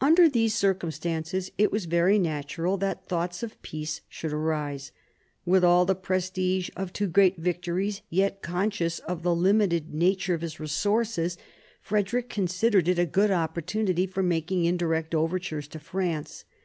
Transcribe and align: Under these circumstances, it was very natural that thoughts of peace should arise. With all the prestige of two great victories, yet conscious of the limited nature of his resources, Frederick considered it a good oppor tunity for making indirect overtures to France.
Under 0.00 0.28
these 0.28 0.54
circumstances, 0.54 1.50
it 1.58 1.72
was 1.72 1.86
very 1.86 2.16
natural 2.16 2.76
that 2.76 3.08
thoughts 3.08 3.42
of 3.42 3.60
peace 3.60 4.02
should 4.08 4.32
arise. 4.32 4.92
With 5.44 5.64
all 5.64 5.84
the 5.84 5.96
prestige 5.96 6.70
of 6.76 6.92
two 6.92 7.08
great 7.08 7.38
victories, 7.38 8.02
yet 8.08 8.40
conscious 8.40 9.00
of 9.00 9.24
the 9.24 9.34
limited 9.34 9.92
nature 9.92 10.34
of 10.34 10.42
his 10.42 10.60
resources, 10.60 11.36
Frederick 11.82 12.28
considered 12.30 12.86
it 12.86 13.00
a 13.00 13.04
good 13.04 13.30
oppor 13.32 13.54
tunity 13.66 14.08
for 14.08 14.22
making 14.22 14.64
indirect 14.64 15.12
overtures 15.12 15.66
to 15.66 15.80
France. 15.80 16.44